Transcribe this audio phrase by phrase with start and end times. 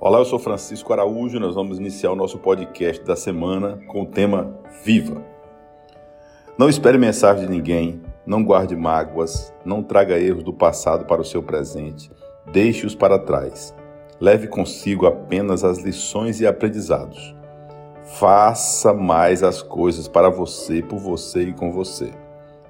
[0.00, 1.40] Olá, eu sou Francisco Araújo.
[1.40, 5.20] Nós vamos iniciar o nosso podcast da semana com o tema Viva.
[6.56, 11.24] Não espere mensagem de ninguém, não guarde mágoas, não traga erros do passado para o
[11.24, 12.12] seu presente,
[12.46, 13.74] deixe-os para trás.
[14.20, 17.34] Leve consigo apenas as lições e aprendizados.
[18.20, 22.12] Faça mais as coisas para você, por você e com você.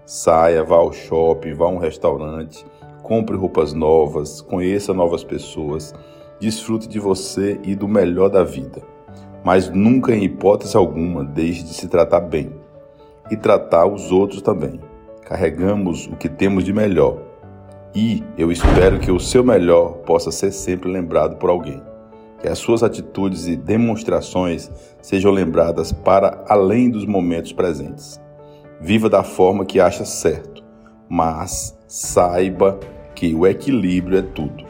[0.06, 2.64] Saia, vá ao shopping, vá a um restaurante,
[3.02, 5.92] compre roupas novas, conheça novas pessoas
[6.40, 8.82] desfrute de você e do melhor da vida,
[9.44, 12.52] mas nunca, em hipótese alguma, deixe de se tratar bem
[13.30, 14.80] e tratar os outros também.
[15.24, 17.28] Carregamos o que temos de melhor
[17.94, 21.82] e eu espero que o seu melhor possa ser sempre lembrado por alguém.
[22.40, 24.70] Que as suas atitudes e demonstrações
[25.02, 28.20] sejam lembradas para além dos momentos presentes.
[28.80, 30.62] Viva da forma que acha certo,
[31.08, 32.78] mas saiba
[33.14, 34.67] que o equilíbrio é tudo.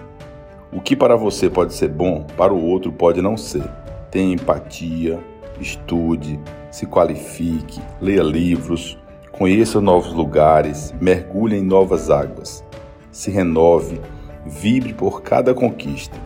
[0.71, 3.67] O que para você pode ser bom, para o outro pode não ser.
[4.11, 5.19] Tenha empatia,
[5.59, 6.39] estude,
[6.71, 8.99] se qualifique, leia livros,
[9.33, 12.63] conheça novos lugares, mergulhe em novas águas.
[13.11, 13.99] Se renove,
[14.45, 16.17] vibre por cada conquista.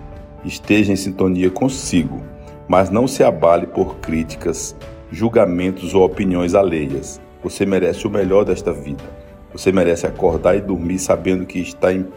[0.44, 2.20] Esteja em sintonia consigo,
[2.66, 4.74] mas não se abale por críticas,
[5.08, 7.20] julgamentos ou opiniões alheias.
[7.44, 9.04] Você merece o melhor desta vida.
[9.52, 12.08] Você merece acordar e dormir sabendo que está em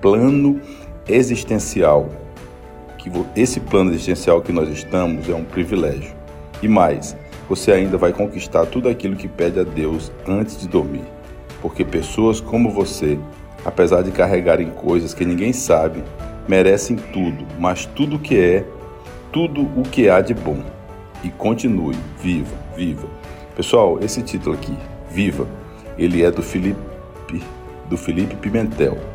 [0.00, 0.60] plano
[1.08, 2.08] existencial,
[2.98, 6.12] que esse plano existencial que nós estamos é um privilégio.
[6.62, 7.16] E mais,
[7.48, 11.04] você ainda vai conquistar tudo aquilo que pede a Deus antes de dormir.
[11.60, 13.18] Porque pessoas como você,
[13.64, 16.02] apesar de carregarem coisas que ninguém sabe,
[16.48, 18.64] merecem tudo, mas tudo o que é,
[19.32, 20.62] tudo o que há de bom.
[21.22, 23.08] E continue, viva, viva.
[23.56, 24.76] Pessoal, esse título aqui,
[25.10, 25.46] Viva,
[25.96, 26.76] ele é do Felipe,
[27.88, 29.13] do Felipe Pimentel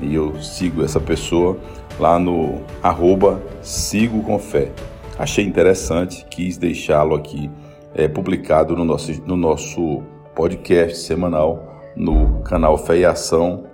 [0.00, 1.56] e eu sigo essa pessoa
[1.98, 4.72] lá no arroba sigo com fé.
[5.18, 7.50] Achei interessante, quis deixá-lo aqui
[7.94, 10.02] é, publicado no nosso, no nosso
[10.34, 13.64] podcast semanal no canal Fé e Ação,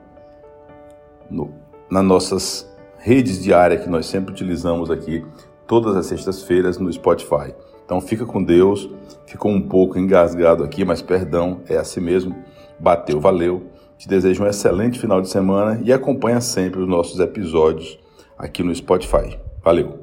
[1.29, 1.53] no,
[1.91, 5.27] nas nossas redes diárias que nós sempre utilizamos aqui
[5.67, 7.53] todas as sextas-feiras no Spotify.
[7.85, 8.89] Então fica com Deus,
[9.27, 12.35] ficou um pouco engasgado aqui, mas perdão, é assim mesmo.
[12.79, 13.65] Bateu, valeu.
[14.03, 18.01] Te desejo um excelente final de semana e acompanha sempre os nossos episódios
[18.37, 19.39] aqui no Spotify.
[19.63, 20.02] Valeu!